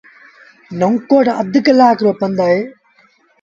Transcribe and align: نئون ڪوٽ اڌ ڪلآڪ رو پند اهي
نئون 0.79 0.93
ڪوٽ 1.09 1.27
اڌ 1.39 1.53
ڪلآڪ 1.65 1.97
رو 2.05 2.11
پند 2.19 2.37
اهي 2.45 2.59